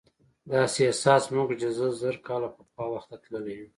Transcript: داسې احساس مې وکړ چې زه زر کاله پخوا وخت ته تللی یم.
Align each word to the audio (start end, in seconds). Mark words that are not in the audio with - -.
داسې 0.51 0.79
احساس 0.87 1.23
مې 1.31 1.37
وکړ 1.39 1.55
چې 1.61 1.69
زه 1.77 1.85
زر 2.01 2.15
کاله 2.27 2.49
پخوا 2.55 2.85
وخت 2.93 3.07
ته 3.11 3.17
تللی 3.23 3.53
یم. 3.59 3.69